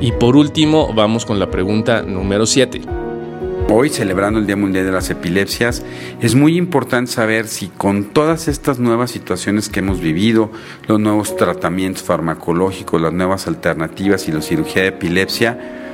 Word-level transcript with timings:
Y 0.00 0.12
por 0.12 0.36
último, 0.36 0.92
vamos 0.92 1.24
con 1.24 1.38
la 1.38 1.50
pregunta 1.50 2.02
número 2.02 2.44
7. 2.44 2.82
Hoy, 3.70 3.88
celebrando 3.88 4.38
el 4.38 4.46
Día 4.46 4.56
Mundial 4.56 4.84
de 4.84 4.92
las 4.92 5.08
Epilepsias, 5.08 5.84
es 6.20 6.34
muy 6.34 6.58
importante 6.58 7.10
saber 7.10 7.48
si 7.48 7.68
con 7.68 8.04
todas 8.04 8.46
estas 8.46 8.78
nuevas 8.78 9.10
situaciones 9.10 9.70
que 9.70 9.80
hemos 9.80 10.00
vivido, 10.00 10.50
los 10.86 11.00
nuevos 11.00 11.34
tratamientos 11.34 12.02
farmacológicos, 12.02 13.00
las 13.00 13.14
nuevas 13.14 13.46
alternativas 13.46 14.28
y 14.28 14.32
la 14.32 14.42
cirugía 14.42 14.82
de 14.82 14.88
epilepsia, 14.88 15.85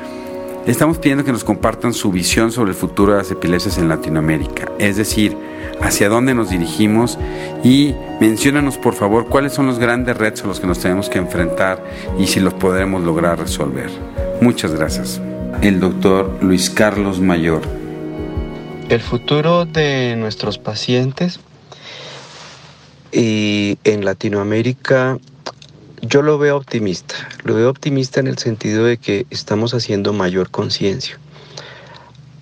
estamos 0.67 0.99
pidiendo 0.99 1.25
que 1.25 1.33
nos 1.33 1.45
compartan 1.45 1.93
su 1.93 2.11
visión 2.13 2.53
sobre 2.53 2.71
el 2.71 2.77
futuro 2.77 3.13
de 3.13 3.19
las 3.19 3.31
epilepsias 3.31 3.79
en 3.79 3.89
Latinoamérica, 3.89 4.71
es 4.79 4.97
decir, 4.97 5.37
hacia 5.81 6.09
dónde 6.09 6.35
nos 6.35 6.51
dirigimos 6.51 7.19
y 7.65 7.95
menciónanos 8.21 8.79
por 8.79 8.95
favor 8.95 9.27
cuáles 9.27 9.53
son 9.53 9.67
los 9.67 9.79
grandes 9.79 10.17
retos 10.17 10.45
a 10.45 10.47
los 10.47 10.61
que 10.61 10.67
nos 10.67 10.79
tenemos 10.79 11.09
que 11.09 11.19
enfrentar 11.19 11.83
y 12.19 12.27
si 12.27 12.41
los 12.41 12.55
podremos 12.55 13.03
lograr 13.03 13.39
resolver. 13.39 13.91
Muchas 14.41 14.73
gracias. 14.73 15.21
El 15.61 15.81
doctor 15.81 16.39
Luis 16.41 16.71
Carlos 16.71 17.21
Mayor. 17.21 17.63
El 18.89 19.01
futuro 19.01 19.65
de 19.65 20.17
nuestros 20.17 20.59
pacientes 20.59 21.41
y 23.11 23.79
en 23.85 24.05
Latinoamérica 24.05 25.19
yo 26.03 26.21
lo 26.21 26.37
veo 26.37 26.57
optimista. 26.57 27.15
Lo 27.45 27.55
veo 27.55 27.71
optimista 27.71 28.21
en 28.21 28.27
el 28.27 28.39
sentido 28.39 28.85
de 28.85 28.99
que 28.99 29.27
estamos 29.31 29.73
haciendo 29.73 30.13
mayor 30.13 30.51
conciencia. 30.51 31.19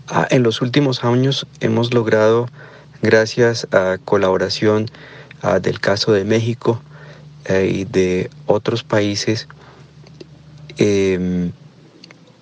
Ah, 0.09 0.27
en 0.31 0.43
los 0.43 0.61
últimos 0.63 1.05
años 1.05 1.47
hemos 1.61 1.95
logrado 1.95 2.49
gracias 3.03 3.69
a 3.71 3.99
colaboración 4.05 4.91
del 5.63 5.81
caso 5.81 6.13
de 6.13 6.25
México 6.25 6.83
eh, 7.47 7.71
y 7.73 7.85
de 7.85 8.31
otros 8.47 8.83
países, 8.83 9.49
em, 10.77 11.53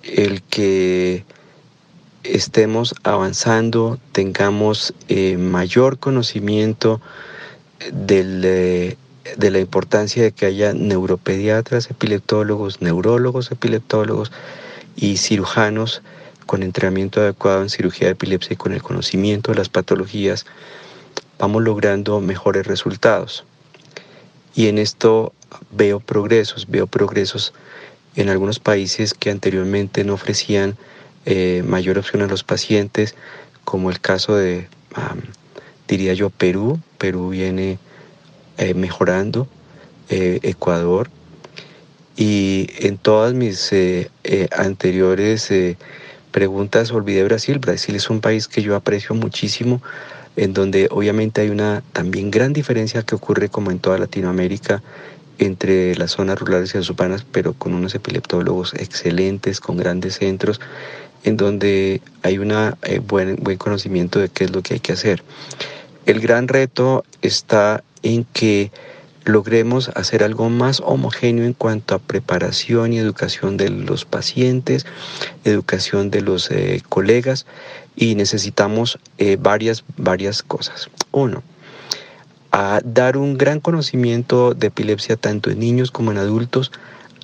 el 0.02 0.42
que 0.42 1.24
estemos 2.24 2.94
avanzando, 3.04 3.98
tengamos 4.12 4.94
eh, 5.08 5.36
mayor 5.36 5.98
conocimiento 5.98 7.00
de 9.36 9.50
la 9.50 9.58
importancia 9.58 10.22
de 10.22 10.32
que 10.32 10.46
haya 10.46 10.72
neuropediatras, 10.72 11.90
epileptólogos, 11.90 12.80
neurólogos, 12.80 13.50
epileptólogos 13.50 14.32
y 14.96 15.16
cirujanos 15.18 16.02
con 16.46 16.62
entrenamiento 16.62 17.20
adecuado 17.20 17.62
en 17.62 17.68
cirugía 17.68 18.08
de 18.08 18.12
epilepsia 18.12 18.54
y 18.54 18.56
con 18.56 18.72
el 18.72 18.82
conocimiento 18.82 19.52
de 19.52 19.58
las 19.58 19.68
patologías, 19.68 20.46
vamos 21.38 21.62
logrando 21.62 22.20
mejores 22.20 22.66
resultados. 22.66 23.44
Y 24.54 24.68
en 24.68 24.78
esto 24.78 25.32
veo 25.70 26.00
progresos, 26.00 26.66
veo 26.68 26.86
progresos 26.86 27.52
en 28.16 28.28
algunos 28.30 28.58
países 28.58 29.14
que 29.14 29.30
anteriormente 29.30 30.04
no 30.04 30.14
ofrecían 30.14 30.76
eh, 31.26 31.62
mayor 31.66 31.98
opción 31.98 32.22
a 32.22 32.26
los 32.26 32.42
pacientes, 32.44 33.14
como 33.64 33.90
el 33.90 34.00
caso 34.00 34.34
de, 34.34 34.66
diría 35.86 36.14
yo, 36.14 36.30
Perú. 36.30 36.80
Perú 36.96 37.28
viene 37.28 37.78
eh, 38.58 38.74
mejorando, 38.74 39.48
eh, 40.10 40.40
Ecuador. 40.42 41.10
Y 42.16 42.68
en 42.78 42.98
todas 42.98 43.32
mis 43.32 43.72
anteriores 44.50 45.52
preguntas, 46.32 46.90
olvidé 46.90 47.22
Brasil. 47.22 47.60
Brasil 47.60 47.94
es 47.94 48.10
un 48.10 48.20
país 48.20 48.48
que 48.48 48.60
yo 48.60 48.74
aprecio 48.74 49.14
muchísimo, 49.14 49.80
en 50.36 50.52
donde 50.52 50.88
obviamente 50.90 51.42
hay 51.42 51.50
una 51.50 51.82
también 51.92 52.30
gran 52.30 52.52
diferencia 52.52 53.02
que 53.02 53.14
ocurre 53.14 53.48
como 53.48 53.70
en 53.70 53.78
toda 53.78 53.98
Latinoamérica 53.98 54.82
entre 55.38 55.94
las 55.94 56.12
zonas 56.12 56.38
rurales 56.38 56.74
y 56.74 56.78
las 56.78 56.90
urbanas, 56.90 57.24
pero 57.30 57.52
con 57.52 57.74
unos 57.74 57.94
epileptólogos 57.94 58.74
excelentes, 58.74 59.60
con 59.60 59.76
grandes 59.76 60.16
centros, 60.16 60.60
en 61.24 61.36
donde 61.36 62.00
hay 62.22 62.38
un 62.38 62.52
eh, 62.52 63.00
buen, 63.00 63.36
buen 63.36 63.58
conocimiento 63.58 64.18
de 64.18 64.28
qué 64.28 64.44
es 64.44 64.50
lo 64.50 64.62
que 64.62 64.74
hay 64.74 64.80
que 64.80 64.92
hacer. 64.92 65.22
El 66.06 66.20
gran 66.20 66.48
reto 66.48 67.04
está 67.22 67.84
en 68.02 68.24
que 68.24 68.70
logremos 69.24 69.90
hacer 69.90 70.22
algo 70.22 70.48
más 70.48 70.80
homogéneo 70.84 71.44
en 71.44 71.52
cuanto 71.52 71.94
a 71.94 71.98
preparación 71.98 72.92
y 72.92 72.98
educación 72.98 73.56
de 73.56 73.68
los 73.68 74.04
pacientes, 74.04 74.86
educación 75.44 76.10
de 76.10 76.22
los 76.22 76.50
eh, 76.50 76.82
colegas 76.88 77.46
y 77.94 78.14
necesitamos 78.14 78.98
eh, 79.18 79.36
varias, 79.38 79.84
varias 79.96 80.42
cosas. 80.42 80.88
Uno, 81.12 81.42
a 82.52 82.80
dar 82.84 83.16
un 83.16 83.36
gran 83.36 83.60
conocimiento 83.60 84.54
de 84.54 84.68
epilepsia 84.68 85.16
tanto 85.16 85.50
en 85.50 85.58
niños 85.58 85.90
como 85.90 86.10
en 86.10 86.18
adultos 86.18 86.72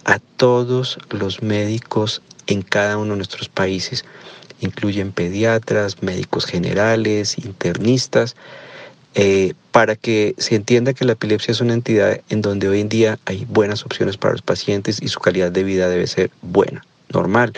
a 0.04 0.18
todos 0.18 0.98
los 1.10 1.42
médicos 1.42 2.22
en 2.46 2.62
cada 2.62 2.98
uno 2.98 3.12
de 3.12 3.16
nuestros 3.16 3.48
países. 3.48 4.04
Incluyen 4.60 5.12
pediatras, 5.12 6.02
médicos 6.02 6.44
generales, 6.44 7.38
internistas, 7.38 8.36
eh, 9.14 9.54
para 9.70 9.96
que 9.96 10.34
se 10.38 10.56
entienda 10.56 10.92
que 10.92 11.04
la 11.04 11.12
epilepsia 11.12 11.52
es 11.52 11.60
una 11.60 11.74
entidad 11.74 12.20
en 12.30 12.42
donde 12.42 12.68
hoy 12.68 12.80
en 12.80 12.88
día 12.88 13.18
hay 13.26 13.44
buenas 13.48 13.84
opciones 13.84 14.16
para 14.16 14.32
los 14.32 14.42
pacientes 14.42 15.00
y 15.00 15.08
su 15.08 15.20
calidad 15.20 15.52
de 15.52 15.64
vida 15.64 15.88
debe 15.88 16.06
ser 16.06 16.30
buena, 16.42 16.84
normal. 17.12 17.52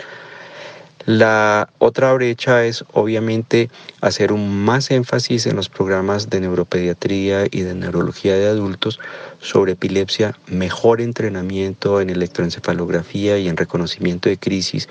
La 1.07 1.69
otra 1.77 2.11
brecha 2.11 2.65
es 2.65 2.83
obviamente 2.91 3.69
hacer 4.01 4.33
un 4.33 4.65
más 4.65 4.91
énfasis 4.91 5.47
en 5.47 5.55
los 5.55 5.69
programas 5.69 6.29
de 6.29 6.41
neuropediatría 6.41 7.45
y 7.49 7.61
de 7.61 7.73
neurología 7.73 8.35
de 8.35 8.47
adultos 8.47 8.99
sobre 9.39 9.71
epilepsia, 9.71 10.37
mejor 10.47 10.99
entrenamiento 10.99 12.01
en 12.01 12.09
electroencefalografía 12.09 13.37
y 13.37 13.47
en 13.47 13.55
reconocimiento 13.55 14.27
de 14.27 14.37
crisis, 14.37 14.89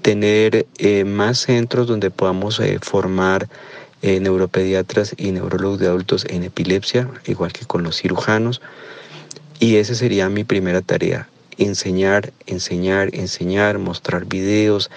tener 0.00 0.66
eh, 0.78 1.04
más 1.04 1.40
centros 1.40 1.86
donde 1.86 2.10
podamos 2.10 2.58
eh, 2.60 2.78
formar 2.80 3.48
eh, 4.02 4.20
neuropediatras 4.20 5.14
y 5.16 5.32
neurólogos 5.32 5.80
de 5.80 5.88
adultos 5.88 6.24
en 6.28 6.44
epilepsia, 6.44 7.08
igual 7.26 7.52
que 7.52 7.66
con 7.66 7.82
los 7.82 7.96
cirujanos. 7.96 8.60
Y 9.60 9.76
esa 9.76 9.94
sería 9.94 10.28
mi 10.28 10.44
primera 10.44 10.82
tarea, 10.82 11.28
enseñar, 11.56 12.32
enseñar, 12.46 13.10
enseñar, 13.12 13.78
mostrar 13.78 14.24
videos, 14.24 14.90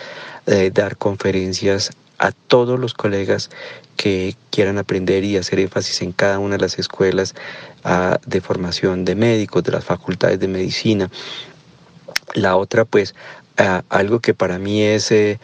eh, 0.46 0.72
dar 0.74 0.98
conferencias 0.98 1.92
a 2.20 2.32
todos 2.32 2.80
los 2.80 2.94
colegas 2.94 3.50
que 3.98 4.36
quieran 4.52 4.78
aprender 4.78 5.24
y 5.24 5.38
hacer 5.38 5.60
énfasis 5.60 6.02
en 6.04 6.12
cada 6.12 6.38
una 6.38 6.56
de 6.56 6.62
las 6.62 6.78
escuelas 6.78 7.34
ah, 7.84 8.20
de 8.26 8.42
formación 8.42 9.06
de 9.06 9.16
médicos, 9.16 9.64
de 9.64 9.72
las 9.72 9.84
facultades 9.84 10.40
de 10.40 10.48
medicina. 10.48 11.10
La 12.36 12.56
otra, 12.56 12.86
pues, 12.86 13.16
ah, 13.58 13.84
algo 13.90 14.20
que 14.20 14.36
para 14.36 14.60
mí 14.60 14.84
es 14.84 15.12
eh, 15.12 15.40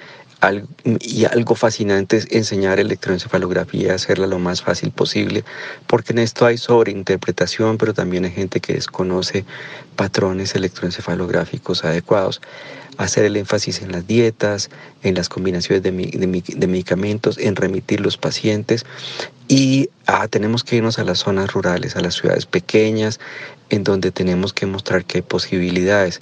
y 0.99 1.25
algo 1.25 1.55
fascinante 1.55 2.17
es 2.17 2.27
enseñar 2.29 2.79
electroencefalografía, 2.79 3.95
hacerla 3.95 4.27
lo 4.27 4.37
más 4.37 4.61
fácil 4.61 4.91
posible, 4.91 5.43
porque 5.87 6.13
en 6.13 6.19
esto 6.19 6.45
hay 6.45 6.57
sobreinterpretación, 6.57 7.77
pero 7.77 7.93
también 7.93 8.25
hay 8.25 8.31
gente 8.31 8.59
que 8.59 8.73
desconoce 8.73 9.45
patrones 9.95 10.53
electroencefalográficos 10.55 11.83
adecuados. 11.83 12.41
Hacer 12.97 13.25
el 13.25 13.35
énfasis 13.35 13.81
en 13.81 13.91
las 13.91 14.07
dietas, 14.07 14.69
en 15.03 15.15
las 15.15 15.29
combinaciones 15.29 15.83
de, 15.83 15.91
medicamentos, 16.67 17.37
en 17.37 17.55
remitir 17.55 17.99
los 17.99 18.17
pacientes 18.17 18.85
y 19.47 19.89
ah, 20.07 20.27
tenemos 20.27 20.63
que 20.63 20.77
irnos 20.77 20.97
a 20.97 21.03
las 21.03 21.19
zonas 21.19 21.53
rurales, 21.53 21.95
a 21.95 22.01
las 22.01 22.15
ciudades 22.15 22.45
pequeñas, 22.47 23.19
en 23.69 23.83
donde 23.83 24.11
tenemos 24.11 24.51
que 24.53 24.65
mostrar 24.65 25.05
que 25.05 25.19
hay 25.19 25.21
posibilidades. 25.21 26.21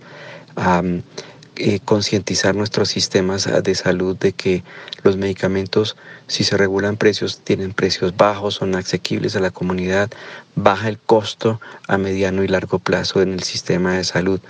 Eh, 1.57 1.79
concientizar 1.79 2.53
nuestros 2.53 2.89
sistemas 2.89 3.47
ah, 3.47 3.61
de 3.61 3.75
salud 3.75 4.17
de 4.17 4.33
que 4.33 4.63
los 5.03 5.15
medicamentos, 5.15 5.95
si 6.27 6.43
se 6.43 6.57
regulan 6.57 6.97
precios, 6.97 7.39
tienen 7.39 7.71
precios 7.71 8.17
bajos, 8.17 8.55
son 8.55 8.75
asequibles 8.75 9.37
a 9.37 9.39
la 9.39 9.51
comunidad, 9.51 10.09
baja 10.55 10.89
el 10.89 10.97
costo 10.99 11.61
a 11.87 11.97
mediano 11.97 12.43
y 12.43 12.49
largo 12.49 12.79
plazo 12.79 13.21
en 13.21 13.31
el 13.31 13.43
sistema 13.43 13.93
de 13.93 14.03
salud. 14.03 14.41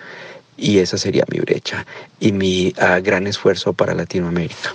Y 0.57 0.79
esa 0.79 0.97
sería 0.97 1.25
mi 1.31 1.39
brecha 1.39 1.85
y 2.19 2.31
mi 2.31 2.73
ah, 2.79 2.99
gran 3.01 3.27
esfuerzo 3.27 3.73
para 3.73 3.93
Latinoamérica. 3.93 4.73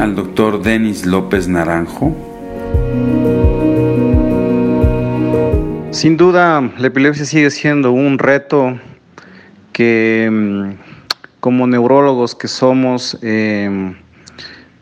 Al 0.00 0.14
doctor 0.14 0.62
Denis 0.62 1.04
López 1.04 1.48
Naranjo. 1.48 2.14
Sin 5.98 6.16
duda, 6.16 6.60
la 6.78 6.86
epilepsia 6.86 7.24
sigue 7.24 7.50
siendo 7.50 7.90
un 7.90 8.20
reto 8.20 8.78
que 9.72 10.28
mm, 10.30 10.70
como 11.40 11.66
neurólogos 11.66 12.36
que 12.36 12.46
somos, 12.46 13.18
em, 13.20 13.96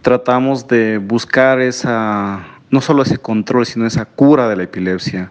tratamos 0.03 0.69
de 0.69 0.99
buscar 0.99 1.59
esa, 1.59 2.47
no 2.71 2.83
solo 2.83 3.03
ese 3.03 3.17
control, 3.17 3.65
sino 3.65 3.87
esa 3.87 4.05
cura 4.05 4.47
de 4.47 4.57
la 4.57 4.65
epilepsia. 4.65 5.31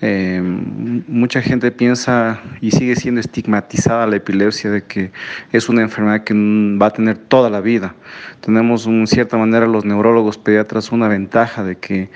Em, 0.00 1.04
mucha 1.06 1.40
gente 1.40 1.70
piensa 1.70 2.40
y 2.60 2.72
sigue 2.72 2.96
siendo 2.96 3.20
estigmatizada 3.20 4.08
la 4.08 4.16
epilepsia 4.16 4.72
de 4.72 4.82
que 4.82 5.12
es 5.52 5.68
una 5.68 5.82
enfermedad 5.82 6.24
que 6.24 6.34
va 6.34 6.86
a 6.86 6.90
tener 6.90 7.18
toda 7.18 7.50
la 7.50 7.60
vida. 7.60 7.94
Tenemos 8.40 8.84
en 8.88 9.06
cierta 9.06 9.36
manera 9.36 9.68
los 9.68 9.84
neurólogos 9.84 10.38
pediatras 10.38 10.90
una 10.90 11.06
ventaja 11.06 11.62
de 11.62 11.76
que 11.76 12.10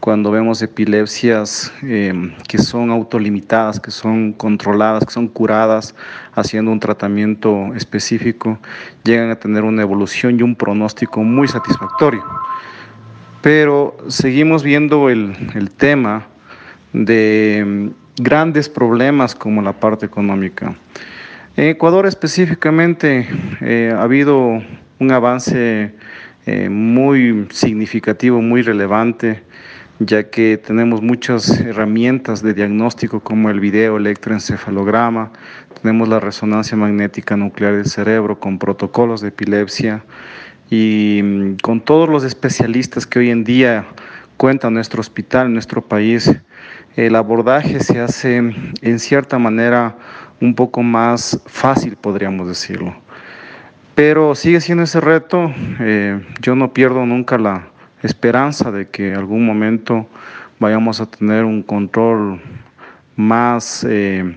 cuando 0.00 0.30
vemos 0.30 0.62
epilepsias 0.62 1.72
eh, 1.82 2.32
que 2.46 2.58
son 2.58 2.90
autolimitadas, 2.90 3.80
que 3.80 3.90
son 3.90 4.32
controladas, 4.32 5.04
que 5.04 5.12
son 5.12 5.28
curadas 5.28 5.94
haciendo 6.34 6.70
un 6.70 6.80
tratamiento 6.80 7.74
específico, 7.74 8.58
llegan 9.04 9.30
a 9.30 9.36
tener 9.36 9.64
una 9.64 9.82
evolución 9.82 10.38
y 10.38 10.42
un 10.42 10.54
pronóstico 10.54 11.22
muy 11.22 11.48
satisfactorio. 11.48 12.24
Pero 13.42 13.96
seguimos 14.08 14.62
viendo 14.62 15.10
el, 15.10 15.34
el 15.54 15.70
tema 15.70 16.26
de 16.92 17.64
mm, 17.66 18.22
grandes 18.22 18.68
problemas 18.68 19.34
como 19.34 19.62
la 19.62 19.72
parte 19.72 20.06
económica. 20.06 20.74
En 21.56 21.70
Ecuador 21.70 22.06
específicamente 22.06 23.26
eh, 23.60 23.92
ha 23.92 24.02
habido 24.02 24.62
un 25.00 25.12
avance 25.12 25.92
eh, 26.46 26.68
muy 26.68 27.48
significativo, 27.50 28.40
muy 28.40 28.62
relevante 28.62 29.42
ya 30.00 30.30
que 30.30 30.58
tenemos 30.58 31.02
muchas 31.02 31.60
herramientas 31.60 32.42
de 32.42 32.54
diagnóstico 32.54 33.20
como 33.20 33.50
el 33.50 33.60
video 33.60 33.96
electroencefalograma, 33.96 35.32
tenemos 35.82 36.08
la 36.08 36.20
resonancia 36.20 36.76
magnética 36.76 37.36
nuclear 37.36 37.74
del 37.74 37.86
cerebro 37.86 38.38
con 38.38 38.58
protocolos 38.58 39.20
de 39.20 39.28
epilepsia 39.28 40.04
y 40.70 41.20
mm, 41.22 41.56
con 41.62 41.80
todos 41.80 42.08
los 42.08 42.24
especialistas 42.24 43.06
que 43.06 43.18
hoy 43.18 43.30
en 43.30 43.44
día 43.44 43.86
cuenta 44.36 44.70
nuestro 44.70 45.00
hospital, 45.00 45.52
nuestro 45.52 45.82
país, 45.82 46.32
el 46.96 47.16
abordaje 47.16 47.80
se 47.80 48.00
hace 48.00 48.36
en 48.36 48.98
cierta 48.98 49.38
manera 49.38 49.96
un 50.40 50.54
poco 50.54 50.82
más 50.82 51.40
fácil, 51.46 51.96
podríamos 51.96 52.46
decirlo. 52.46 52.94
Pero 53.94 54.36
sigue 54.36 54.60
siendo 54.60 54.84
ese 54.84 55.00
reto, 55.00 55.52
eh, 55.80 56.20
yo 56.40 56.54
no 56.54 56.72
pierdo 56.72 57.04
nunca 57.04 57.36
la, 57.36 57.66
esperanza 58.02 58.70
de 58.70 58.86
que 58.86 59.14
algún 59.14 59.44
momento 59.44 60.06
vayamos 60.58 61.00
a 61.00 61.06
tener 61.06 61.44
un 61.44 61.62
control 61.62 62.40
más, 63.16 63.84
eh, 63.88 64.36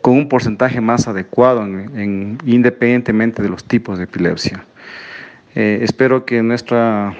con 0.00 0.14
un 0.14 0.28
porcentaje 0.28 0.80
más 0.80 1.08
adecuado, 1.08 1.64
en, 1.64 2.38
independientemente 2.44 3.42
de 3.42 3.48
los 3.48 3.64
tipos 3.64 3.98
de 3.98 4.04
epilepsia. 4.04 4.64
Eh, 5.54 5.80
espero 5.82 6.24
que 6.24 6.42
nuestra 6.42 7.14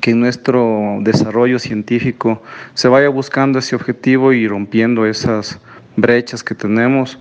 que 0.00 0.14
nuestro 0.14 0.98
desarrollo 1.02 1.58
científico 1.58 2.42
se 2.72 2.88
vaya 2.88 3.10
buscando 3.10 3.58
ese 3.58 3.76
objetivo 3.76 4.32
y 4.32 4.48
rompiendo 4.48 5.04
esas 5.04 5.60
brechas 5.96 6.42
que 6.42 6.54
tenemos 6.54 7.18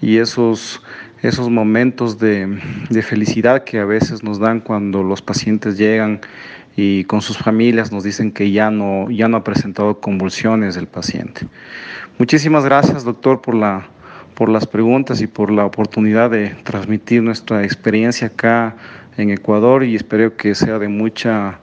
y 0.00 0.18
esos, 0.18 0.80
esos 1.22 1.50
momentos 1.50 2.18
de, 2.18 2.58
de 2.88 3.02
felicidad 3.02 3.64
que 3.64 3.78
a 3.78 3.84
veces 3.84 4.22
nos 4.22 4.38
dan 4.38 4.60
cuando 4.60 5.02
los 5.02 5.22
pacientes 5.22 5.76
llegan 5.76 6.20
y 6.76 7.04
con 7.04 7.20
sus 7.20 7.36
familias 7.36 7.92
nos 7.92 8.04
dicen 8.04 8.32
que 8.32 8.50
ya 8.50 8.70
no, 8.70 9.10
ya 9.10 9.28
no 9.28 9.38
ha 9.38 9.44
presentado 9.44 10.00
convulsiones 10.00 10.76
el 10.76 10.86
paciente. 10.86 11.46
Muchísimas 12.18 12.64
gracias, 12.64 13.04
doctor, 13.04 13.42
por, 13.42 13.54
la, 13.54 13.88
por 14.34 14.48
las 14.48 14.66
preguntas 14.66 15.20
y 15.20 15.26
por 15.26 15.50
la 15.50 15.64
oportunidad 15.64 16.30
de 16.30 16.50
transmitir 16.62 17.22
nuestra 17.22 17.64
experiencia 17.64 18.28
acá 18.28 18.76
en 19.16 19.30
Ecuador 19.30 19.84
y 19.84 19.96
espero 19.96 20.36
que 20.36 20.54
sea 20.54 20.78
de 20.78 20.88
mucha, 20.88 21.58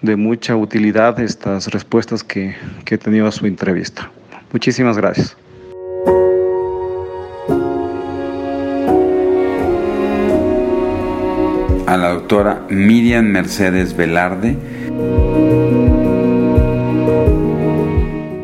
de 0.00 0.16
mucha 0.16 0.56
utilidad 0.56 1.20
estas 1.20 1.70
respuestas 1.70 2.24
que, 2.24 2.54
que 2.84 2.94
he 2.94 2.98
tenido 2.98 3.26
a 3.26 3.32
su 3.32 3.46
entrevista. 3.46 4.10
Muchísimas 4.52 4.96
gracias. 4.96 5.36
A 11.92 11.98
la 11.98 12.08
doctora 12.08 12.64
Miriam 12.70 13.26
Mercedes 13.26 13.94
Velarde. 13.94 14.56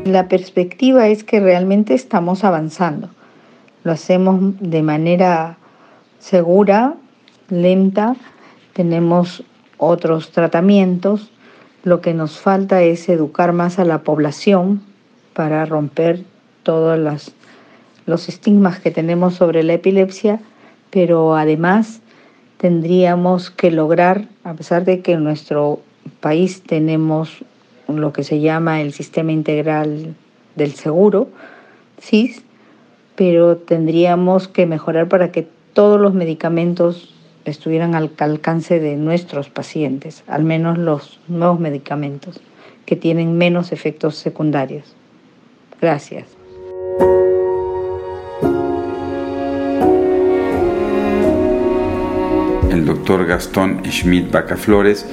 La 0.04 0.28
perspectiva 0.28 1.08
es 1.08 1.24
que 1.24 1.40
realmente 1.40 1.94
estamos 1.94 2.44
avanzando. 2.44 3.08
Lo 3.84 3.92
hacemos 3.92 4.38
de 4.60 4.82
manera 4.82 5.56
segura, 6.18 6.96
lenta, 7.48 8.16
tenemos 8.74 9.42
otros 9.78 10.30
tratamientos. 10.30 11.30
Lo 11.84 12.02
que 12.02 12.12
nos 12.12 12.38
falta 12.38 12.82
es 12.82 13.08
educar 13.08 13.54
más 13.54 13.78
a 13.78 13.86
la 13.86 14.02
población 14.02 14.82
para 15.32 15.64
romper 15.64 16.22
todos 16.64 16.98
los, 16.98 17.32
los 18.04 18.28
estigmas 18.28 18.78
que 18.78 18.90
tenemos 18.90 19.36
sobre 19.36 19.62
la 19.62 19.72
epilepsia, 19.72 20.38
pero 20.90 21.34
además 21.34 22.02
tendríamos 22.58 23.50
que 23.50 23.70
lograr, 23.70 24.28
a 24.44 24.54
pesar 24.54 24.84
de 24.84 25.00
que 25.00 25.12
en 25.12 25.24
nuestro 25.24 25.80
país 26.20 26.62
tenemos 26.62 27.44
lo 27.88 28.12
que 28.12 28.24
se 28.24 28.40
llama 28.40 28.82
el 28.82 28.92
sistema 28.92 29.32
integral 29.32 30.14
del 30.56 30.72
seguro, 30.72 31.28
¿sí? 32.00 32.36
pero 33.16 33.56
tendríamos 33.56 34.46
que 34.48 34.66
mejorar 34.66 35.08
para 35.08 35.32
que 35.32 35.48
todos 35.72 36.00
los 36.00 36.14
medicamentos 36.14 37.14
estuvieran 37.44 37.94
al 37.94 38.10
alcance 38.18 38.78
de 38.78 38.96
nuestros 38.96 39.48
pacientes, 39.48 40.22
al 40.26 40.44
menos 40.44 40.76
los 40.76 41.18
nuevos 41.28 41.60
medicamentos 41.60 42.40
que 42.84 42.96
tienen 42.96 43.38
menos 43.38 43.72
efectos 43.72 44.16
secundarios. 44.16 44.94
Gracias. 45.80 46.37
Gastón 53.16 53.80
Schmidt 53.86 54.30
Bacaflores. 54.30 55.06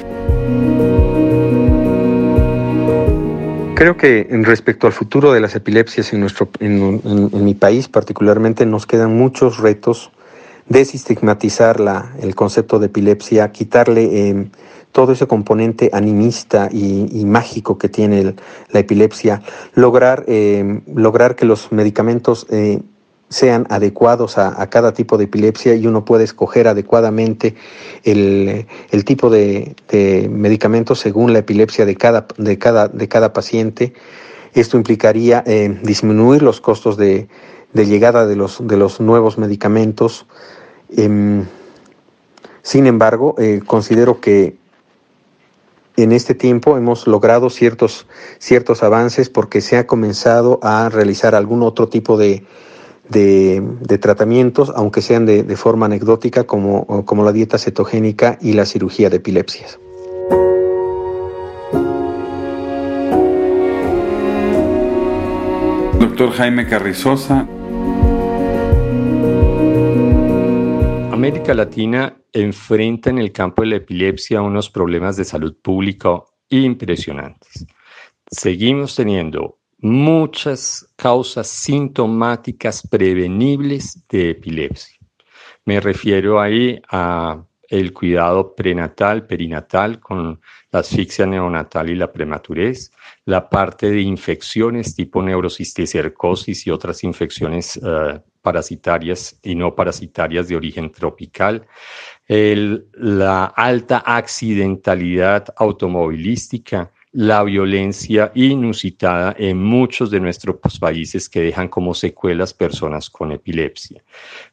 Creo 3.75 3.95
que 3.95 4.27
respecto 4.43 4.87
al 4.87 4.93
futuro 4.93 5.31
de 5.31 5.39
las 5.39 5.55
epilepsias 5.55 6.11
en, 6.11 6.19
nuestro, 6.19 6.49
en, 6.59 7.31
mi 7.43 7.53
país 7.53 7.87
particularmente 7.87 8.65
nos 8.65 8.85
quedan 8.85 9.17
muchos 9.17 9.59
retos. 9.59 10.11
Desestigmatizar 10.67 11.79
la, 11.79 12.11
el 12.21 12.35
concepto 12.35 12.79
de 12.79 12.87
epilepsia, 12.87 13.51
quitarle 13.51 14.29
em, 14.29 14.49
todo 14.91 15.13
ese 15.13 15.27
componente 15.27 15.89
animista 15.93 16.67
y, 16.71 17.23
mágico 17.25 17.77
que 17.77 17.87
tiene 17.87 18.35
la 18.71 18.79
epilepsia, 18.79 19.41
lograr, 19.73 20.25
em, 20.27 20.81
lograr 20.93 21.35
que 21.35 21.45
los 21.45 21.71
medicamentos 21.71 22.47
eh, 22.49 22.79
sean 23.35 23.67
adecuados 23.69 24.37
a, 24.37 24.65
cada 24.69 24.93
tipo 24.93 25.17
de 25.17 25.25
epilepsia 25.25 25.75
y 25.75 25.87
uno 25.87 26.05
puede 26.05 26.23
escoger 26.23 26.69
adecuadamente 26.69 27.53
el, 28.05 28.65
tipo 29.03 29.29
de, 29.29 29.75
medicamentos 30.29 31.01
según 31.01 31.33
la 31.33 31.39
epilepsia 31.39 31.85
de 31.85 31.97
cada, 31.97 32.27
de 32.37 32.57
cada, 32.57 32.87
de 32.87 33.09
cada 33.09 33.33
paciente. 33.33 33.91
Esto 34.53 34.77
implicaría 34.77 35.43
eh, 35.45 35.77
disminuir 35.83 36.43
los 36.43 36.61
costos 36.61 36.95
de, 36.95 37.27
llegada 37.73 38.25
de 38.25 38.37
los, 38.37 38.65
de 38.65 38.77
los 38.77 39.01
nuevos 39.01 39.37
medicamentos. 39.37 40.25
Em, 40.95 41.43
sin 42.61 42.87
embargo, 42.87 43.35
eh, 43.37 43.59
considero 43.67 44.21
que 44.21 44.55
en 45.97 46.13
este 46.13 46.35
tiempo 46.35 46.77
hemos 46.77 47.05
logrado 47.05 47.49
ciertos, 47.49 48.07
ciertos 48.39 48.81
avances 48.81 49.29
porque 49.29 49.59
se 49.59 49.75
ha 49.75 49.85
comenzado 49.87 50.57
a 50.63 50.87
realizar 50.87 51.35
algún 51.35 51.63
otro 51.63 51.89
tipo 51.89 52.15
de, 52.15 52.45
de, 53.09 53.97
tratamientos, 53.99 54.71
aunque 54.75 55.01
sean 55.01 55.25
de, 55.25 55.55
forma 55.55 55.85
anecdótica, 55.85 56.45
como, 56.45 57.05
como 57.05 57.23
la 57.23 57.31
dieta 57.31 57.57
cetogénica 57.57 58.37
y 58.41 58.53
la 58.53 58.65
cirugía 58.65 59.09
de 59.09 59.17
epilepsias. 59.17 59.79
Doctor 65.99 66.31
Jaime 66.31 66.67
Carrizosa. 66.67 67.47
América 71.11 71.53
Latina 71.53 72.15
enfrenta 72.33 73.09
en 73.09 73.17
el 73.17 73.31
campo 73.31 73.63
de 73.63 73.69
la 73.69 73.75
epilepsia 73.77 74.41
unos 74.41 74.69
problemas 74.69 75.17
de 75.17 75.25
salud 75.25 75.55
pública 75.61 76.21
impresionantes. 76.49 77.65
Seguimos 78.29 78.95
teniendo 78.95 79.57
muchas 79.85 80.91
causas 80.95 81.47
sintomáticas 81.47 82.81
prevenibles 82.87 84.03
de 84.09 84.31
epilepsia. 84.31 84.97
Me 85.63 85.79
refiero 85.79 86.41
ahí 86.41 86.81
a 86.89 87.43
el 87.67 87.93
cuidado 87.93 88.55
prenatal, 88.55 89.27
perinatal 89.27 89.99
con 89.99 90.41
la 90.71 90.79
asfixia 90.79 91.27
neonatal 91.27 91.91
y 91.91 91.95
la 91.95 92.11
prematurez, 92.11 92.91
la 93.25 93.47
parte 93.47 93.91
de 93.91 94.01
infecciones 94.01 94.95
tipo 94.95 95.21
neurocisticercosis 95.21 96.65
y 96.65 96.71
otras 96.71 97.03
infecciones 97.03 97.77
eh, 97.77 98.19
parasitarias 98.41 99.39
y 99.43 99.53
no 99.53 99.75
parasitarias 99.75 100.47
de 100.47 100.55
origen 100.55 100.91
tropical, 100.91 101.67
la 102.27 103.45
alta 103.45 103.99
accidentalidad 103.99 105.53
automovilística, 105.57 106.91
la 107.15 107.43
violencia 107.43 108.29
inusitada 108.35 109.33
en 109.39 109.63
muchos 109.63 110.11
de 110.11 110.19
nuestros 110.19 110.57
países 110.77 111.29
que 111.29 111.39
dejan 111.39 111.69
como 111.69 111.93
secuelas 111.93 112.53
personas 112.53 113.09
con 113.09 113.31
epilepsia. 113.31 114.03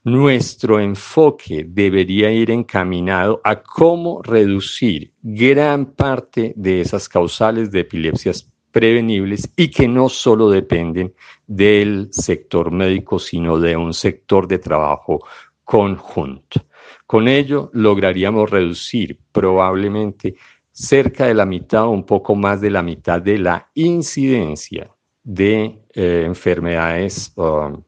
Nuestro 0.05 0.79
enfoque 0.79 1.67
debería 1.69 2.31
ir 2.31 2.53
encaminado 2.53 3.41
a 3.43 3.61
cómo 3.61 4.23
reducir 4.23 5.13
gran 5.23 5.87
parte 5.87 6.53
de 6.55 6.83
esas 6.83 7.09
causales 7.09 7.73
de 7.73 7.81
epilepsias 7.81 8.49
prevenibles 8.71 9.51
y 9.57 9.69
que 9.69 9.89
no 9.89 10.09
solo 10.09 10.49
dependen 10.49 11.15
del 11.49 12.11
sector 12.13 12.71
médico, 12.71 13.19
sino 13.19 13.59
de 13.59 13.77
un 13.77 13.93
sector 13.93 14.47
de 14.47 14.61
trabajo 14.61 15.27
conjunto. 15.65 16.65
Con 17.09 17.27
ello 17.27 17.71
lograríamos 17.73 18.49
reducir 18.49 19.19
probablemente 19.33 20.37
cerca 20.73 21.27
de 21.27 21.35
la 21.35 21.47
mitad 21.47 21.85
o 21.85 21.91
un 21.91 22.05
poco 22.05 22.35
más 22.35 22.61
de 22.61 22.71
la 22.71 22.83
mitad 22.83 23.21
de 23.21 23.39
la 23.39 23.71
incidencia 23.75 24.91
de 25.23 25.79
eh, 25.95 26.25
enfermedades 26.27 27.33
um, 27.37 27.83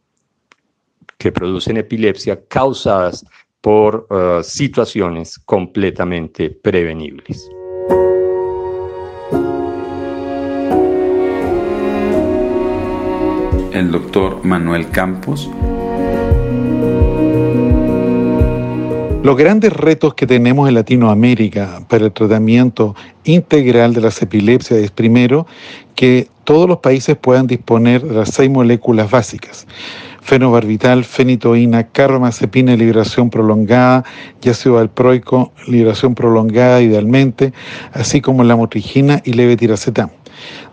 que 1.19 1.33
producen 1.33 1.79
epilepsia 1.79 2.45
causadas 2.47 3.25
por 3.61 4.07
uh, 4.11 4.43
situaciones 4.43 5.39
completamente 5.39 6.51
prevenibles. 6.51 7.49
El 13.73 13.91
doctor 13.91 14.45
Manuel 14.45 14.89
Campos 14.91 15.51
Los 19.25 19.39
grandes 19.39 19.73
retos 19.73 20.13
que 20.13 20.27
tenemos 20.27 20.69
en 20.69 20.75
Latinoamérica 20.75 21.81
para 21.89 22.05
el 22.05 22.13
tratamiento 22.13 22.95
integral 23.25 23.95
de 23.95 24.03
las 24.03 24.21
epilepsias 24.21 24.81
es 24.81 24.91
primero 24.91 25.47
que 25.95 26.29
todos 26.45 26.69
los 26.69 26.81
países 26.81 27.17
puedan 27.17 27.47
disponer 27.47 28.03
de 28.03 28.17
las 28.17 28.35
seis 28.35 28.51
moléculas 28.51 29.11
básicas. 29.11 29.67
Fenobarbital, 30.21 31.05
fenitoína, 31.05 31.85
carbamazepina, 31.85 32.77
liberación 32.77 33.31
prolongada, 33.31 34.05
ácido 34.47 34.75
valproico, 34.75 35.53
liberación 35.69 36.15
prolongada 36.15 36.83
idealmente, 36.83 37.55
así 37.95 38.21
como 38.21 38.45
la 38.45 38.57
motrigina 38.57 39.23
y 39.25 39.33
levetiracetam. 39.33 40.11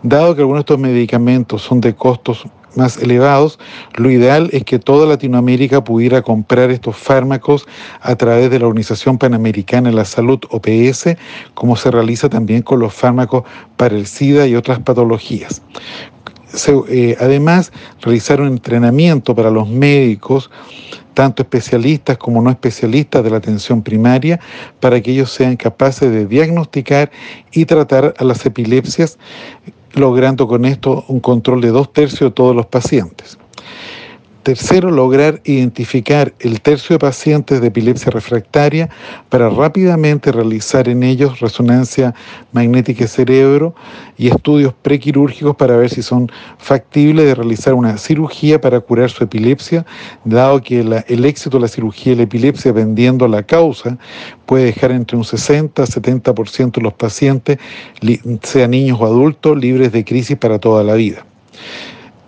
Dado 0.02 0.34
que 0.34 0.42
algunos 0.42 0.58
de 0.58 0.74
estos 0.74 0.78
medicamentos 0.78 1.62
son 1.62 1.80
de 1.80 1.94
costos 1.94 2.46
más 2.76 2.96
elevados, 2.96 3.58
lo 3.96 4.10
ideal 4.10 4.48
es 4.52 4.64
que 4.64 4.78
toda 4.78 5.06
Latinoamérica 5.06 5.84
pudiera 5.84 6.22
comprar 6.22 6.70
estos 6.70 6.96
fármacos 6.96 7.66
a 8.00 8.14
través 8.16 8.50
de 8.50 8.58
la 8.58 8.66
Organización 8.66 9.18
Panamericana 9.18 9.90
de 9.90 9.96
la 9.96 10.04
Salud, 10.04 10.40
OPS, 10.50 11.16
como 11.54 11.76
se 11.76 11.90
realiza 11.90 12.28
también 12.28 12.62
con 12.62 12.80
los 12.80 12.94
fármacos 12.94 13.44
para 13.76 13.96
el 13.96 14.06
SIDA 14.06 14.46
y 14.46 14.56
otras 14.56 14.78
patologías. 14.80 15.62
Eh, 16.88 17.16
además, 17.18 17.72
realizar 18.02 18.40
un 18.40 18.48
entrenamiento 18.48 19.34
para 19.34 19.50
los 19.50 19.68
médicos 19.68 20.50
tanto 21.14 21.42
especialistas 21.42 22.16
como 22.18 22.40
no 22.40 22.50
especialistas 22.50 23.22
de 23.22 23.30
la 23.30 23.36
atención 23.36 23.82
primaria, 23.82 24.40
para 24.80 25.00
que 25.00 25.12
ellos 25.12 25.30
sean 25.30 25.56
capaces 25.56 26.10
de 26.10 26.26
diagnosticar 26.26 27.10
y 27.52 27.64
tratar 27.64 28.14
a 28.16 28.24
las 28.24 28.44
epilepsias 28.46 29.18
logrando 29.94 30.46
con 30.46 30.64
esto 30.64 31.04
un 31.08 31.20
control 31.20 31.60
de 31.60 31.68
dos 31.68 31.92
tercios 31.92 32.30
de 32.30 32.34
todos 32.34 32.54
los 32.54 32.66
pacientes. 32.66 33.38
Tercero, 34.42 34.90
lograr 34.90 35.40
identificar 35.44 36.34
el 36.40 36.60
tercio 36.60 36.94
de 36.94 36.98
pacientes 36.98 37.60
de 37.60 37.68
epilepsia 37.68 38.10
refractaria 38.10 38.90
para 39.28 39.48
rápidamente 39.48 40.32
realizar 40.32 40.88
en 40.88 41.04
ellos 41.04 41.38
resonancia 41.38 42.12
magnética 42.50 43.06
cerebro 43.06 43.72
y 44.18 44.26
estudios 44.26 44.74
prequirúrgicos 44.82 45.54
para 45.54 45.76
ver 45.76 45.90
si 45.90 46.02
son 46.02 46.28
factibles 46.58 47.24
de 47.26 47.36
realizar 47.36 47.74
una 47.74 47.96
cirugía 47.98 48.60
para 48.60 48.80
curar 48.80 49.10
su 49.10 49.22
epilepsia, 49.22 49.86
dado 50.24 50.60
que 50.60 50.80
el 50.80 51.24
éxito 51.24 51.58
de 51.58 51.62
la 51.62 51.68
cirugía 51.68 52.14
de 52.14 52.16
la 52.16 52.22
epilepsia, 52.24 52.72
dependiendo 52.72 53.28
la 53.28 53.44
causa, 53.44 53.96
puede 54.44 54.64
dejar 54.64 54.90
entre 54.90 55.16
un 55.16 55.24
60 55.24 55.80
a 55.80 55.86
70% 55.86 56.72
de 56.72 56.82
los 56.82 56.94
pacientes, 56.94 57.58
sean 58.42 58.72
niños 58.72 58.98
o 59.00 59.06
adultos, 59.06 59.56
libres 59.56 59.92
de 59.92 60.04
crisis 60.04 60.36
para 60.36 60.58
toda 60.58 60.82
la 60.82 60.94
vida 60.94 61.24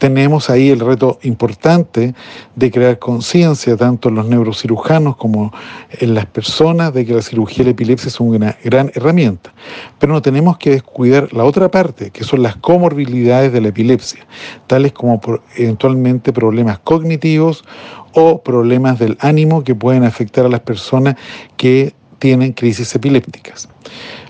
tenemos 0.04 0.50
ahí 0.50 0.68
el 0.68 0.80
reto 0.80 1.18
importante 1.22 2.14
de 2.56 2.70
crear 2.70 2.98
conciencia 2.98 3.74
tanto 3.74 4.10
en 4.10 4.16
los 4.16 4.26
neurocirujanos 4.26 5.16
como 5.16 5.50
en 5.98 6.12
las 6.12 6.26
personas 6.26 6.92
de 6.92 7.06
que 7.06 7.14
la 7.14 7.22
cirugía 7.22 7.60
de 7.60 7.64
la 7.64 7.70
epilepsia 7.70 8.08
es 8.08 8.20
una 8.20 8.54
gran 8.62 8.92
herramienta. 8.94 9.54
Pero 9.98 10.12
no 10.12 10.20
tenemos 10.20 10.58
que 10.58 10.72
descuidar 10.72 11.32
la 11.32 11.44
otra 11.44 11.70
parte, 11.70 12.10
que 12.10 12.22
son 12.22 12.42
las 12.42 12.56
comorbilidades 12.56 13.50
de 13.54 13.62
la 13.62 13.68
epilepsia, 13.68 14.26
tales 14.66 14.92
como 14.92 15.22
eventualmente 15.56 16.34
problemas 16.34 16.80
cognitivos 16.80 17.64
o 18.12 18.42
problemas 18.42 18.98
del 18.98 19.16
ánimo 19.20 19.64
que 19.64 19.74
pueden 19.74 20.04
afectar 20.04 20.44
a 20.44 20.50
las 20.50 20.60
personas 20.60 21.16
que 21.56 21.94
tienen 22.18 22.52
crisis 22.52 22.94
epilépticas. 22.94 23.68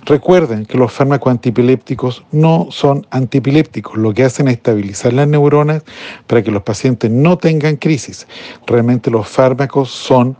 Recuerden 0.06 0.66
que 0.66 0.76
los 0.76 0.92
fármacos 0.92 1.30
antipilépticos 1.30 2.24
no 2.30 2.66
son 2.70 3.06
antipilépticos, 3.10 3.96
lo 3.96 4.12
que 4.12 4.24
hacen 4.24 4.48
es 4.48 4.54
estabilizar 4.54 5.14
las 5.14 5.26
neuronas 5.26 5.82
para 6.26 6.42
que 6.42 6.50
los 6.50 6.62
pacientes 6.62 7.10
no 7.10 7.38
tengan 7.38 7.76
crisis. 7.76 8.26
Realmente 8.66 9.10
los 9.10 9.26
fármacos 9.26 9.90
son 9.90 10.36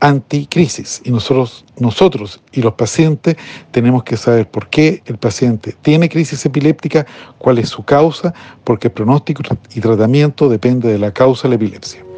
anticrisis 0.00 1.02
y 1.04 1.10
nosotros, 1.10 1.64
nosotros 1.78 2.40
y 2.52 2.62
los 2.62 2.72
pacientes 2.74 3.36
tenemos 3.70 4.02
que 4.02 4.16
saber 4.16 4.48
por 4.48 4.68
qué 4.68 5.02
el 5.04 5.18
paciente 5.18 5.76
tiene 5.82 6.08
crisis 6.08 6.44
epiléptica, 6.46 7.06
cuál 7.38 7.58
es 7.58 7.68
su 7.68 7.84
causa, 7.84 8.32
porque 8.64 8.88
el 8.88 8.92
pronóstico 8.92 9.42
y 9.74 9.80
tratamiento 9.80 10.48
depende 10.48 10.90
de 10.90 10.98
la 10.98 11.12
causa 11.12 11.42
de 11.42 11.50
la 11.50 11.54
epilepsia. 11.56 12.11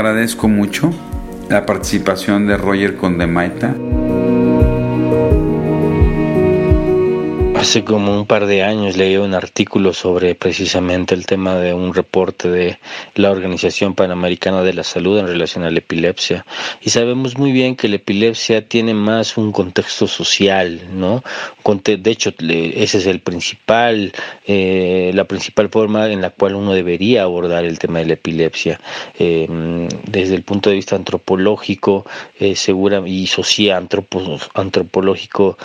Agradezco 0.00 0.48
mucho 0.48 0.94
la 1.50 1.66
participación 1.66 2.46
de 2.46 2.56
Roger 2.56 2.96
Condemaita. 2.96 3.74
Hace 7.60 7.84
como 7.84 8.18
un 8.18 8.24
par 8.24 8.46
de 8.46 8.62
años 8.62 8.96
leí 8.96 9.18
un 9.18 9.34
artículo 9.34 9.92
sobre 9.92 10.34
precisamente 10.34 11.14
el 11.14 11.26
tema 11.26 11.56
de 11.56 11.74
un 11.74 11.92
reporte 11.92 12.48
de 12.48 12.78
la 13.16 13.30
Organización 13.30 13.94
Panamericana 13.94 14.62
de 14.62 14.72
la 14.72 14.82
Salud 14.82 15.18
en 15.18 15.26
relación 15.26 15.64
a 15.64 15.70
la 15.70 15.80
epilepsia. 15.80 16.46
Y 16.80 16.88
sabemos 16.88 17.36
muy 17.36 17.52
bien 17.52 17.76
que 17.76 17.88
la 17.88 17.96
epilepsia 17.96 18.66
tiene 18.66 18.94
más 18.94 19.36
un 19.36 19.52
contexto 19.52 20.06
social, 20.06 20.88
¿no? 20.90 21.22
De 21.84 22.10
hecho, 22.10 22.32
ese 22.38 22.98
es 22.98 23.06
el 23.06 23.20
principal, 23.20 24.12
eh, 24.46 25.12
la 25.14 25.24
principal 25.24 25.68
forma 25.68 26.10
en 26.10 26.22
la 26.22 26.30
cual 26.30 26.54
uno 26.54 26.72
debería 26.72 27.24
abordar 27.24 27.66
el 27.66 27.78
tema 27.78 27.98
de 27.98 28.06
la 28.06 28.14
epilepsia. 28.14 28.80
Em, 29.18 29.86
desde 30.06 30.34
el 30.34 30.42
punto 30.44 30.70
de 30.70 30.76
vista 30.76 30.96
antropológico, 30.96 32.06
eh, 32.38 32.56
segura 32.56 33.02
y 33.06 33.26
social, 33.26 33.86
antropológico 34.54 35.58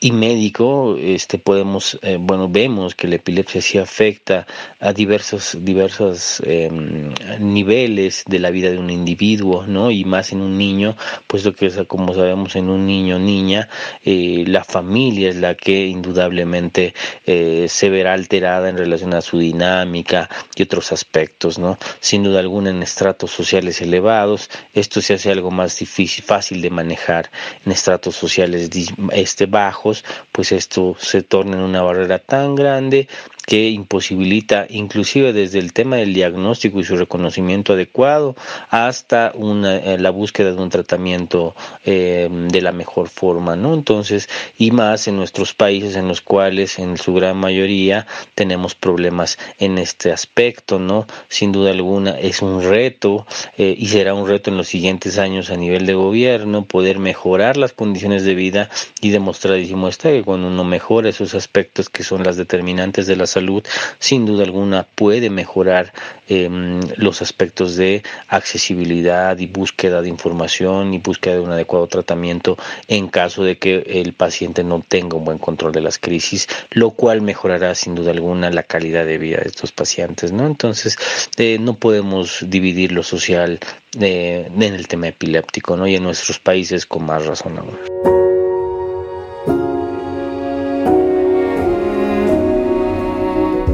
y 0.00 0.12
médico, 0.12 0.96
este 0.98 1.41
podemos, 1.42 1.98
eh, 2.02 2.18
bueno, 2.20 2.48
vemos 2.48 2.94
que 2.94 3.08
la 3.08 3.16
epilepsia 3.16 3.60
sí 3.60 3.78
afecta 3.78 4.46
a 4.80 4.92
diversos, 4.92 5.56
diversos 5.60 6.42
em, 6.44 7.12
niveles 7.40 8.24
de 8.26 8.38
la 8.38 8.50
vida 8.50 8.70
de 8.70 8.78
un 8.78 8.90
individuo, 8.90 9.66
¿no? 9.66 9.90
Y 9.90 10.04
más 10.04 10.32
en 10.32 10.40
un 10.40 10.56
niño, 10.58 10.96
puesto 11.26 11.52
que 11.52 11.70
como 11.86 12.14
sabemos 12.14 12.56
en 12.56 12.68
un 12.68 12.86
niño 12.86 13.18
niña, 13.18 13.68
eh, 14.04 14.44
la 14.46 14.64
familia 14.64 15.28
es 15.30 15.36
la 15.36 15.54
que 15.54 15.86
indudablemente 15.86 16.94
eh, 17.26 17.66
se 17.68 17.88
verá 17.88 18.14
alterada 18.14 18.68
en 18.68 18.76
relación 18.76 19.14
a 19.14 19.20
su 19.20 19.38
dinámica 19.38 20.28
y 20.54 20.62
otros 20.62 20.92
aspectos, 20.92 21.58
¿no? 21.58 21.78
Sin 22.00 22.22
duda 22.22 22.40
alguna 22.40 22.70
en 22.70 22.82
estratos 22.82 23.30
sociales 23.30 23.80
elevados, 23.80 24.50
esto 24.74 25.00
se 25.00 25.14
hace 25.14 25.30
algo 25.30 25.50
más 25.50 25.78
difícil, 25.78 26.24
fácil 26.24 26.62
de 26.62 26.70
manejar. 26.70 27.30
En 27.64 27.72
estratos 27.72 28.16
sociales 28.16 28.70
este, 29.12 29.46
bajos, 29.46 30.04
pues 30.30 30.52
esto 30.52 30.96
se 30.98 31.22
torna 31.32 31.56
en 31.56 31.62
una 31.62 31.80
barrera 31.80 32.18
tan 32.18 32.54
grande 32.54 33.08
que 33.46 33.70
imposibilita 33.70 34.66
inclusive 34.68 35.32
desde 35.32 35.58
el 35.58 35.72
tema 35.72 35.96
del 35.96 36.14
diagnóstico 36.14 36.80
y 36.80 36.84
su 36.84 36.96
reconocimiento 36.96 37.72
adecuado 37.72 38.36
hasta 38.70 39.32
una, 39.34 39.76
eh, 39.76 39.98
la 39.98 40.10
búsqueda 40.10 40.52
de 40.52 40.62
un 40.62 40.70
tratamiento 40.70 41.54
eh, 41.84 42.28
de 42.30 42.60
la 42.60 42.72
mejor 42.72 43.08
forma, 43.08 43.56
¿no? 43.56 43.74
Entonces, 43.74 44.28
y 44.58 44.70
más 44.70 45.08
en 45.08 45.16
nuestros 45.16 45.54
países 45.54 45.96
en 45.96 46.08
los 46.08 46.20
cuales 46.20 46.78
en 46.78 46.96
su 46.96 47.14
gran 47.14 47.36
mayoría 47.36 48.06
tenemos 48.34 48.74
problemas 48.74 49.38
en 49.58 49.78
este 49.78 50.12
aspecto, 50.12 50.78
¿no? 50.78 51.06
Sin 51.28 51.52
duda 51.52 51.70
alguna 51.70 52.18
es 52.18 52.42
un 52.42 52.62
reto 52.62 53.26
eh, 53.58 53.74
y 53.76 53.88
será 53.88 54.14
un 54.14 54.28
reto 54.28 54.50
en 54.50 54.56
los 54.56 54.68
siguientes 54.68 55.18
años 55.18 55.50
a 55.50 55.56
nivel 55.56 55.86
de 55.86 55.94
gobierno 55.94 56.64
poder 56.64 56.98
mejorar 56.98 57.56
las 57.56 57.72
condiciones 57.72 58.24
de 58.24 58.34
vida 58.34 58.70
y 59.00 59.10
demostrar 59.10 59.58
muestra 59.74 60.10
que 60.10 60.22
cuando 60.22 60.48
uno 60.48 60.64
mejora 60.64 61.08
esos 61.08 61.34
aspectos 61.34 61.88
que 61.88 62.04
son 62.04 62.22
las 62.22 62.36
determinantes 62.36 63.06
de 63.06 63.16
la 63.16 63.26
salud, 63.32 63.62
sin 63.98 64.26
duda 64.26 64.44
alguna 64.44 64.84
puede 64.84 65.30
mejorar 65.30 65.92
em, 66.28 66.80
los 66.96 67.22
aspectos 67.22 67.76
de 67.76 68.02
accesibilidad 68.28 69.38
y 69.38 69.46
búsqueda 69.46 70.02
de 70.02 70.08
información 70.08 70.94
y 70.94 70.98
búsqueda 70.98 71.34
de 71.34 71.40
un 71.40 71.52
adecuado 71.52 71.86
tratamiento 71.86 72.56
en 72.88 73.08
caso 73.08 73.44
de 73.44 73.58
que 73.58 73.84
el 73.86 74.12
paciente 74.12 74.64
no 74.64 74.82
tenga 74.86 75.16
un 75.16 75.24
buen 75.24 75.38
control 75.38 75.72
de 75.72 75.80
las 75.80 75.98
crisis, 75.98 76.48
lo 76.70 76.90
cual 76.90 77.22
mejorará 77.22 77.74
sin 77.74 77.94
duda 77.94 78.10
alguna 78.10 78.50
la 78.50 78.62
calidad 78.62 79.04
de 79.04 79.18
vida 79.18 79.38
de 79.38 79.48
estos 79.48 79.72
pacientes, 79.72 80.32
¿no? 80.32 80.46
Entonces, 80.46 80.96
eh, 81.36 81.58
no 81.60 81.74
podemos 81.74 82.44
dividir 82.46 82.92
lo 82.92 83.02
social 83.02 83.58
eh, 84.00 84.48
en 84.48 84.62
el 84.62 84.88
tema 84.88 85.08
epiléptico, 85.08 85.76
¿no? 85.76 85.86
Y 85.86 85.96
en 85.96 86.02
nuestros 86.02 86.38
países 86.38 86.86
con 86.86 87.04
más 87.04 87.26
razón 87.26 87.58
ahora. 87.58 88.21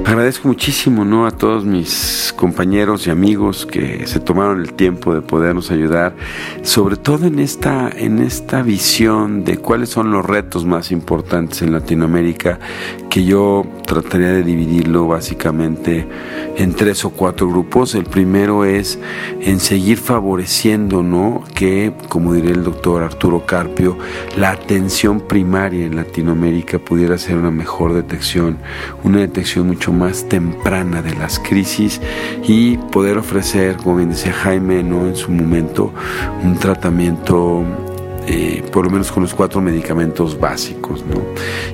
Agradezco 0.08 0.48
muchísimo 0.48 1.04
¿no? 1.04 1.26
a 1.26 1.32
todos 1.32 1.66
mis 1.66 2.32
compañeros 2.34 3.06
y 3.06 3.10
amigos 3.10 3.66
que 3.66 4.06
se 4.06 4.20
tomaron 4.20 4.62
el 4.62 4.72
tiempo 4.72 5.14
de 5.14 5.20
podernos 5.20 5.70
ayudar, 5.70 6.16
sobre 6.62 6.96
todo 6.96 7.26
en 7.26 7.38
esta, 7.38 7.90
en 7.94 8.20
esta 8.20 8.62
visión 8.62 9.44
de 9.44 9.58
cuáles 9.58 9.90
son 9.90 10.10
los 10.10 10.24
retos 10.24 10.64
más 10.64 10.92
importantes 10.92 11.60
en 11.60 11.72
Latinoamérica, 11.72 12.58
que 13.10 13.24
yo 13.24 13.64
trataría 13.86 14.28
de 14.28 14.42
dividirlo 14.42 15.06
básicamente 15.06 16.06
en 16.56 16.74
tres 16.74 17.04
o 17.04 17.10
cuatro 17.10 17.48
grupos. 17.48 17.94
El 17.94 18.04
primero 18.04 18.64
es 18.64 18.98
en 19.40 19.60
seguir 19.60 19.98
favoreciendo 19.98 21.02
¿no? 21.02 21.44
que, 21.54 21.92
como 22.08 22.34
diría 22.34 22.52
el 22.52 22.64
doctor 22.64 23.02
Arturo 23.02 23.46
Carpio, 23.46 23.96
la 24.36 24.50
atención 24.50 25.20
primaria 25.20 25.86
en 25.86 25.96
Latinoamérica 25.96 26.78
pudiera 26.78 27.18
ser 27.18 27.36
una 27.36 27.50
mejor 27.50 27.94
detección, 27.94 28.58
una 29.04 29.18
detección 29.18 29.66
mucho 29.68 29.92
más 29.92 30.28
temprana 30.28 31.02
de 31.02 31.14
las 31.14 31.38
crisis 31.38 32.00
y 32.46 32.76
poder 32.76 33.18
ofrecer, 33.18 33.76
como 33.76 33.96
bien 33.96 34.10
decía 34.10 34.32
Jaime, 34.32 34.82
¿no? 34.82 35.06
en 35.06 35.16
su 35.16 35.30
momento, 35.30 35.92
un 36.42 36.56
tratamiento 36.58 37.64
eh, 38.30 38.62
por 38.72 38.84
lo 38.84 38.90
menos 38.90 39.10
con 39.10 39.22
los 39.22 39.32
cuatro 39.32 39.62
medicamentos 39.62 40.38
básicos, 40.38 41.02
¿no? 41.06 41.22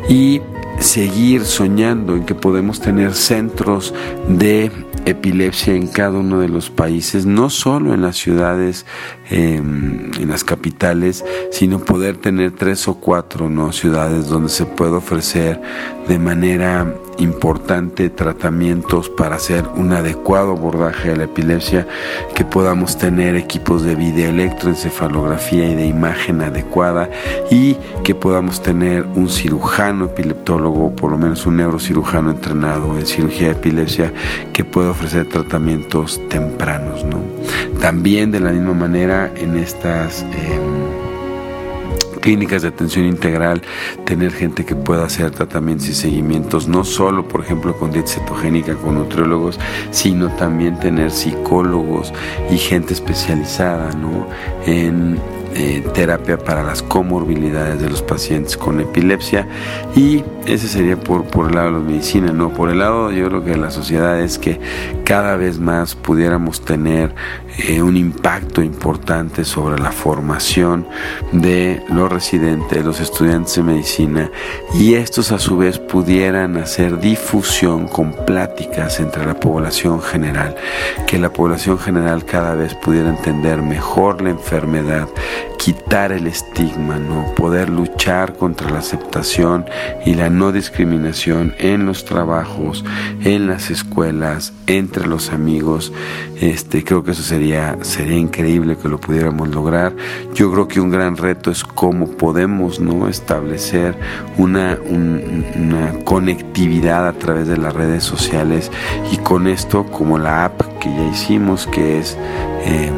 Y 0.09 0.41
seguir 0.85 1.47
soñando 1.47 2.15
en 2.15 2.25
que 2.25 2.35
podemos 2.35 2.79
tener 2.79 3.15
centros 3.15 3.95
de 4.29 4.71
epilepsia 5.07 5.75
en 5.75 5.87
cada 5.87 6.19
uno 6.19 6.41
de 6.41 6.49
los 6.49 6.71
países, 6.71 7.25
no 7.27 7.49
solo 7.51 7.95
en 7.95 8.03
las 8.03 8.17
ciudades, 8.17 8.85
em, 9.31 10.11
en 10.21 10.29
las 10.29 10.45
capitales, 10.45 11.25
sino 11.51 11.79
poder 11.79 12.19
tener 12.19 12.53
tres 12.53 12.87
o 12.87 12.95
cuatro 12.95 13.49
¿no? 13.49 13.73
ciudades 13.73 14.29
donde 14.29 14.51
se 14.51 14.67
puede 14.67 14.93
ofrecer 14.93 15.61
de 16.07 16.19
manera 16.19 16.95
importante 17.19 18.11
tratamientos 18.11 19.09
para 19.09 19.37
hacer 19.37 19.65
un 19.77 19.93
adecuado 19.93 20.53
abordaje 20.53 21.11
de 21.11 21.17
la 21.17 21.25
epilepsia, 21.25 21.87
que 22.35 22.45
podamos 22.45 22.99
tener 22.99 23.37
equipos 23.37 23.83
de 23.83 23.95
videoelectroencefalografía 23.95 25.69
y 25.71 25.75
de 25.75 25.87
imagen 25.87 26.43
adecuada 26.43 27.11
y 27.51 27.77
que 28.03 28.15
podamos 28.15 28.63
tener 28.63 29.05
un 29.15 29.29
cirujano 29.29 30.07
epileptólogo, 30.07 30.95
por 30.95 31.11
lo 31.11 31.19
menos 31.19 31.47
un 31.47 31.57
neurocirujano 31.57 32.31
entrenado 32.31 32.99
en 32.99 33.07
cirugía 33.07 33.49
de 33.49 33.55
epilepsia, 33.55 34.13
que 34.53 34.65
pueda 34.65 34.91
ofrecer 34.91 35.29
tratamientos 35.29 36.21
tempranos. 36.29 37.05
¿no? 37.05 37.21
También 37.81 38.31
de 38.31 38.41
la 38.41 38.51
misma 38.51 38.75
manera 38.75 39.31
en 39.37 39.57
estas... 39.57 40.23
Em, 40.23 40.84
clínicas 42.25 42.63
de 42.63 42.69
atención 42.69 43.05
integral, 43.05 43.61
tener 44.07 44.33
gente 44.33 44.65
que 44.65 44.75
pueda 44.75 45.05
hacer 45.05 45.31
tratamientos 45.31 45.89
y 45.89 45.95
seguimientos, 45.95 46.67
no 46.67 46.83
solo, 46.83 47.29
por 47.29 47.43
ejemplo, 47.43 47.77
con 47.77 47.93
dieta 47.93 48.13
cetogénica, 48.13 48.77
con 48.77 48.95
nutriólogos, 48.95 49.61
sino 49.91 50.31
también 50.31 50.81
tener 50.81 51.11
psicólogos 51.11 52.15
y 52.51 52.57
gente 52.57 52.95
especializada 52.95 53.93
¿no? 53.93 54.27
en 54.65 55.19
eh, 55.55 55.85
terapia 55.95 56.39
para 56.39 56.63
las 56.63 56.83
comorbilidades 56.83 57.81
de 57.81 57.89
los 57.89 58.03
pacientes 58.03 58.57
con 58.57 58.81
epilepsia. 58.81 59.47
Y 59.95 60.25
ese 60.47 60.69
sería 60.69 60.97
por, 60.97 61.25
por 61.25 61.49
el 61.49 61.55
lado 61.55 61.67
de 61.67 61.73
la 61.73 61.79
medicina, 61.79 62.33
¿no? 62.33 62.51
Por 62.51 62.71
el 62.71 62.79
lado 62.79 63.11
yo 63.11 63.29
creo 63.29 63.45
que 63.45 63.57
la 63.57 63.71
sociedad 63.71 64.21
es 64.21 64.39
que 64.39 64.61
cada 65.05 65.37
vez 65.37 65.59
más 65.59 65.95
pudiéramos 65.95 66.65
tener 66.65 67.15
eh, 67.59 67.83
un 67.83 67.97
impacto 67.97 68.63
importante 68.63 69.45
sobre 69.45 69.81
la 69.81 69.93
formación 69.93 70.89
de 71.31 71.83
los 71.89 72.11
residentes, 72.11 72.85
los 72.85 73.01
estudiantes 73.01 73.55
de 73.55 73.63
medicina. 73.63 74.31
Y 74.75 74.95
estos 74.95 75.31
a 75.31 75.39
su 75.39 75.57
vez 75.57 75.79
pudieran 75.79 76.57
hacer 76.57 76.99
difusión 76.99 77.87
con 77.87 78.13
pláticas 78.27 78.99
entre 78.99 79.25
la 79.25 79.39
población 79.39 80.03
general, 80.03 80.57
que 81.07 81.19
la 81.19 81.33
población 81.33 81.79
general 81.79 82.25
cada 82.25 82.55
vez 82.55 82.75
pudiera 82.75 83.09
entender 83.09 83.63
mejor 83.63 84.21
la 84.21 84.31
enfermedad 84.31 85.09
quitar 85.59 86.13
el 86.13 86.27
estigma, 86.27 86.99
¿no? 86.99 87.35
Poder 87.35 87.71
luchar 87.71 88.37
contra 88.37 88.71
la 88.71 88.81
aceptación 88.81 89.65
y 90.05 90.15
la 90.15 90.29
no 90.29 90.53
discriminación 90.53 91.55
en 91.59 91.87
los 91.87 92.05
trabajos, 92.05 92.85
en 93.23 93.47
las 93.47 93.71
escuelas, 93.71 94.53
entre 94.67 95.07
los 95.07 95.31
amigos. 95.31 95.93
Este, 96.41 96.85
creo 96.85 97.03
que 97.05 97.13
eso 97.13 97.23
sería, 97.23 97.79
sería 97.83 98.19
increíble 98.19 98.77
que 98.77 98.89
lo 98.89 99.01
pudiéramos 99.01 99.49
lograr. 99.49 99.95
Yo 100.35 100.53
creo 100.53 100.69
que 100.69 100.81
un 100.81 100.91
gran 100.91 101.17
reto 101.17 101.51
es 101.51 101.65
cómo 101.65 102.09
podemos, 102.11 102.81
¿no? 102.81 103.09
Establecer 103.09 103.97
una, 104.37 104.79
una 104.91 106.05
conectividad 106.05 107.09
a 107.09 107.13
través 107.15 107.49
de 107.49 107.57
las 107.57 107.73
redes 107.73 108.05
sociales 108.05 108.71
y 109.13 109.17
con 109.19 109.47
esto, 109.47 109.85
como 109.87 110.19
la 110.19 110.45
app 110.45 110.61
que 110.79 110.91
ya 110.91 111.07
hicimos, 111.07 111.67
que 111.67 111.99
es 111.99 112.17
eh, 112.65 112.91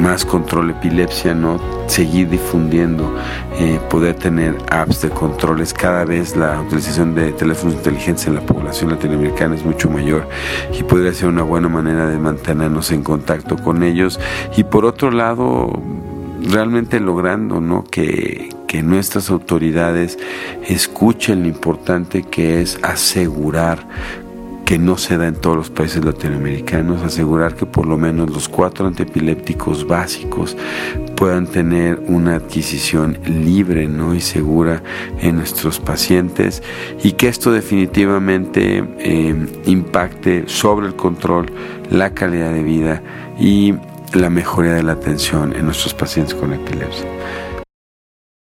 más 0.00 0.24
control 0.24 0.70
epilepsia, 0.70 1.34
¿no? 1.34 1.60
Seguir 1.86 2.28
difundiendo, 2.28 3.14
eh, 3.58 3.78
poder 3.90 4.14
tener 4.14 4.56
apps 4.70 5.02
de 5.02 5.10
controles. 5.10 5.72
Cada 5.74 6.04
vez 6.04 6.36
la 6.36 6.60
utilización 6.60 7.14
de 7.14 7.32
teléfonos 7.32 7.74
inteligentes 7.74 8.26
en 8.26 8.34
la 8.36 8.40
población 8.40 8.90
latinoamericana 8.90 9.54
es 9.54 9.64
mucho 9.64 9.90
mayor 9.90 10.28
y 10.78 10.82
podría 10.82 11.12
ser 11.12 11.28
una 11.28 11.42
buena 11.42 11.68
manera 11.68 12.06
de 12.06 12.18
mantenernos 12.18 12.90
en 12.92 13.02
contacto 13.02 13.56
con 13.56 13.82
ellos. 13.82 14.18
Y 14.56 14.64
por 14.64 14.84
otro 14.84 15.10
lado, 15.10 15.70
realmente 16.42 17.00
logrando, 17.00 17.60
¿no? 17.60 17.84
Que, 17.84 18.48
que 18.66 18.82
nuestras 18.82 19.30
autoridades 19.30 20.18
escuchen 20.68 21.42
lo 21.42 21.48
importante 21.48 22.22
que 22.22 22.60
es 22.60 22.78
asegurar 22.82 23.86
que 24.70 24.78
no 24.78 24.96
se 24.98 25.16
da 25.16 25.26
en 25.26 25.34
todos 25.34 25.56
los 25.56 25.68
países 25.68 26.04
latinoamericanos, 26.04 27.02
asegurar 27.02 27.56
que 27.56 27.66
por 27.66 27.86
lo 27.86 27.98
menos 27.98 28.30
los 28.30 28.48
cuatro 28.48 28.86
antiepilépticos 28.86 29.84
básicos 29.84 30.56
puedan 31.16 31.48
tener 31.48 32.00
una 32.06 32.36
adquisición 32.36 33.18
libre 33.26 33.88
¿no? 33.88 34.14
y 34.14 34.20
segura 34.20 34.80
en 35.18 35.34
nuestros 35.34 35.80
pacientes 35.80 36.62
y 37.02 37.14
que 37.14 37.26
esto 37.26 37.50
definitivamente 37.50 38.84
eh, 39.00 39.34
impacte 39.66 40.44
sobre 40.46 40.86
el 40.86 40.94
control, 40.94 41.46
la 41.90 42.14
calidad 42.14 42.52
de 42.52 42.62
vida 42.62 43.02
y 43.40 43.74
la 44.12 44.30
mejoría 44.30 44.74
de 44.74 44.84
la 44.84 44.92
atención 44.92 45.52
en 45.52 45.64
nuestros 45.64 45.94
pacientes 45.94 46.36
con 46.36 46.52
epilepsia. 46.52 47.08